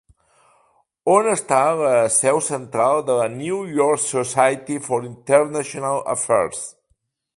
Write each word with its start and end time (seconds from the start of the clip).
On 1.15 1.27
està 1.33 1.59
la 1.81 1.91
seu 2.15 2.41
central 2.47 3.01
de 3.09 3.17
la 3.19 3.27
"New 3.35 3.61
York 3.81 4.01
Society 4.07 4.79
for 4.87 5.07
International 5.11 6.03
Affairs"? 6.17 6.65